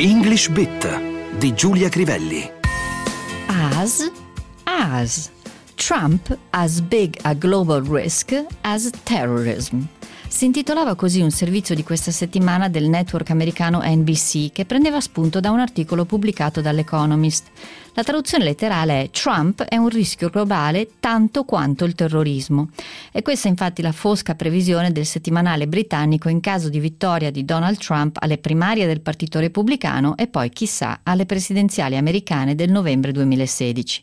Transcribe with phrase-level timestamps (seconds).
[0.00, 2.50] English Bit di Giulia Crivelli.
[3.48, 4.10] As,
[4.64, 5.30] as.
[5.76, 8.32] Trump as big a global risk
[8.64, 9.90] as terrorism.
[10.32, 15.40] Si intitolava così un servizio di questa settimana del network americano NBC che prendeva spunto
[15.40, 17.48] da un articolo pubblicato dall'Economist.
[17.94, 22.70] La traduzione letterale è Trump è un rischio globale tanto quanto il terrorismo.
[23.10, 27.44] E questa è infatti la fosca previsione del settimanale britannico in caso di vittoria di
[27.44, 33.10] Donald Trump alle primarie del Partito Repubblicano e poi chissà alle presidenziali americane del novembre
[33.10, 34.02] 2016.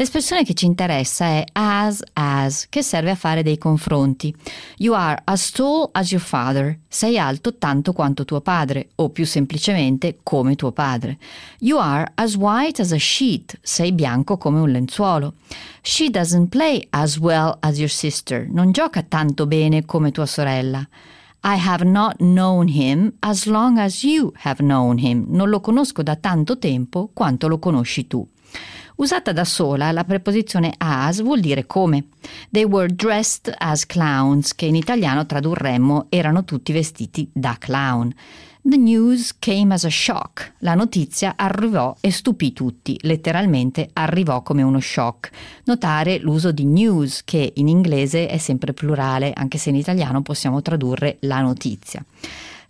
[0.00, 4.32] L'espressione che ci interessa è as as, che serve a fare dei confronti.
[4.76, 6.78] You are as tall as your father.
[6.86, 11.18] Sei alto tanto quanto tuo padre, o più semplicemente come tuo padre.
[11.58, 13.58] You are as white as a sheet.
[13.60, 15.34] Sei bianco come un lenzuolo.
[15.82, 18.46] She doesn't play as well as your sister.
[18.48, 20.88] Non gioca tanto bene come tua sorella.
[21.42, 25.24] I have not known him as long as you have known him.
[25.26, 28.24] Non lo conosco da tanto tempo quanto lo conosci tu.
[28.98, 32.06] Usata da sola, la preposizione as vuol dire come.
[32.50, 38.12] They were dressed as clowns, che in italiano tradurremmo erano tutti vestiti da clown.
[38.60, 40.54] The news came as a shock.
[40.58, 45.30] La notizia arrivò e stupì tutti, letteralmente arrivò come uno shock.
[45.66, 50.60] Notare l'uso di news, che in inglese è sempre plurale, anche se in italiano possiamo
[50.60, 52.04] tradurre la notizia.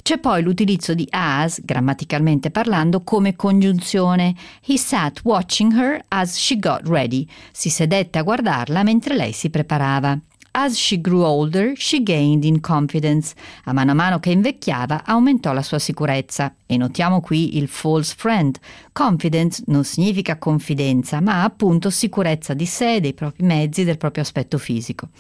[0.09, 4.35] C'è poi l'utilizzo di as, grammaticalmente parlando, come congiunzione.
[4.65, 7.29] He sat watching her as she got ready.
[7.53, 10.19] Si sedette a guardarla mentre lei si preparava.
[10.61, 13.33] As she grew older, she gained in confidence.
[13.67, 16.53] A mano a mano che invecchiava, aumentò la sua sicurezza.
[16.67, 18.59] E notiamo qui il false friend.
[18.91, 24.59] Confidence non significa confidenza, ma appunto sicurezza di sé, dei propri mezzi, del proprio aspetto
[24.59, 25.11] fisico.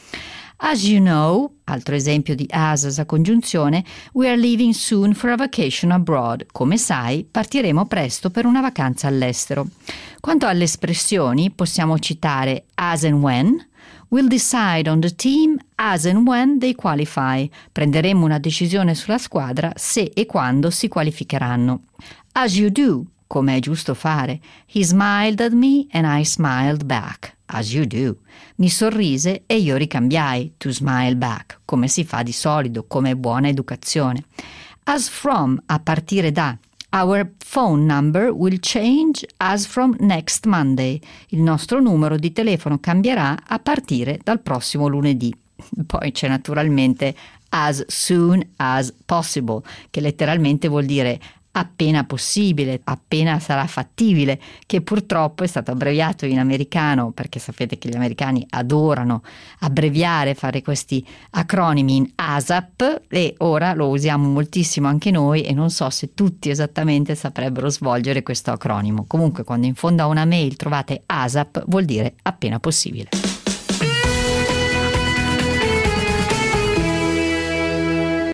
[0.56, 5.36] As you know, altro esempio di as a congiunzione, we are leaving soon for a
[5.36, 6.46] vacation abroad.
[6.50, 9.68] Come sai, partiremo presto per una vacanza all'estero.
[10.18, 13.67] Quanto alle espressioni, possiamo citare as and when,
[14.10, 17.46] We'll decide on the team as and when they qualify.
[17.70, 21.82] Prenderemo una decisione sulla squadra se e quando si qualificheranno.
[22.32, 24.40] As you do, come è giusto fare.
[24.66, 28.16] He smiled at me and I smiled back as you do.
[28.56, 33.48] Mi sorrise e io ricambiai, to smile back, come si fa di solito, come buona
[33.48, 34.24] educazione.
[34.84, 36.56] As from, a partire da.
[36.90, 40.98] Our phone number will change as from next Monday.
[41.28, 45.34] Il nostro numero di telefono cambierà a partire dal prossimo lunedì.
[45.86, 47.14] Poi c'è naturalmente
[47.50, 49.60] as soon as possible,
[49.90, 51.20] che letteralmente vuol dire
[51.58, 57.88] appena possibile, appena sarà fattibile, che purtroppo è stato abbreviato in americano, perché sapete che
[57.88, 59.22] gli americani adorano
[59.60, 65.70] abbreviare, fare questi acronimi in ASAP e ora lo usiamo moltissimo anche noi e non
[65.70, 69.04] so se tutti esattamente saprebbero svolgere questo acronimo.
[69.06, 73.27] Comunque quando in fondo a una mail trovate ASAP vuol dire appena possibile.